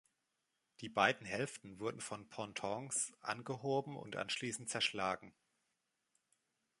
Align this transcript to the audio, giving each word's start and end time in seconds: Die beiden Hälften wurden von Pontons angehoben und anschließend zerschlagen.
Die 0.79 0.89
beiden 0.89 1.27
Hälften 1.27 1.79
wurden 1.79 2.01
von 2.01 2.27
Pontons 2.27 3.13
angehoben 3.21 3.95
und 3.95 4.15
anschließend 4.15 4.67
zerschlagen. 4.67 5.31